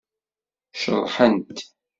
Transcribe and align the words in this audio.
Ceḍḥent. 0.81 1.57